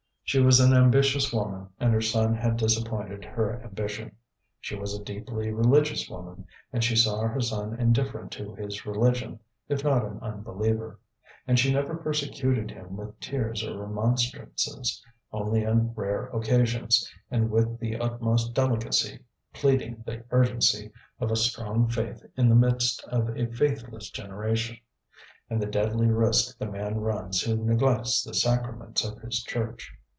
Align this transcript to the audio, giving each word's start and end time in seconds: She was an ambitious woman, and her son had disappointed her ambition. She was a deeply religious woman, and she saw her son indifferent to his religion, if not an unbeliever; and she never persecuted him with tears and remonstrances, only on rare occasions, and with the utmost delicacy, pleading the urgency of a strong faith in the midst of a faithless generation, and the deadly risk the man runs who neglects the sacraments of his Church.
She 0.23 0.39
was 0.39 0.61
an 0.61 0.73
ambitious 0.73 1.33
woman, 1.33 1.67
and 1.77 1.91
her 1.91 1.99
son 1.99 2.33
had 2.33 2.55
disappointed 2.55 3.25
her 3.25 3.61
ambition. 3.65 4.15
She 4.61 4.75
was 4.77 4.93
a 4.97 5.03
deeply 5.03 5.51
religious 5.51 6.09
woman, 6.09 6.47
and 6.71 6.81
she 6.81 6.95
saw 6.95 7.23
her 7.27 7.41
son 7.41 7.77
indifferent 7.77 8.31
to 8.33 8.55
his 8.55 8.85
religion, 8.85 9.41
if 9.67 9.83
not 9.83 10.05
an 10.05 10.21
unbeliever; 10.21 11.01
and 11.45 11.59
she 11.59 11.73
never 11.73 11.97
persecuted 11.97 12.71
him 12.71 12.95
with 12.95 13.19
tears 13.19 13.61
and 13.61 13.77
remonstrances, 13.77 15.03
only 15.33 15.65
on 15.65 15.93
rare 15.95 16.27
occasions, 16.27 17.11
and 17.29 17.51
with 17.51 17.77
the 17.79 17.97
utmost 17.97 18.53
delicacy, 18.53 19.19
pleading 19.53 20.01
the 20.05 20.23
urgency 20.31 20.93
of 21.19 21.29
a 21.29 21.35
strong 21.35 21.89
faith 21.89 22.25
in 22.37 22.47
the 22.47 22.55
midst 22.55 23.03
of 23.09 23.35
a 23.35 23.47
faithless 23.47 24.09
generation, 24.09 24.77
and 25.49 25.61
the 25.61 25.67
deadly 25.67 26.07
risk 26.07 26.57
the 26.57 26.71
man 26.71 27.01
runs 27.01 27.41
who 27.41 27.57
neglects 27.57 28.23
the 28.23 28.33
sacraments 28.33 29.03
of 29.03 29.19
his 29.19 29.43
Church. 29.43 29.91